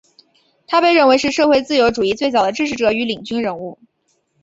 [0.65, 3.77] 他被认为是社会自由主义最早的支持者与领军人物。